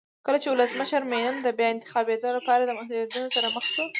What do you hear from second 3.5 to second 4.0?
مخ شو.